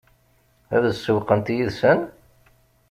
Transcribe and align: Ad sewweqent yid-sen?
Ad 0.75 0.83
sewweqent 0.93 1.47
yid-sen? 1.55 1.99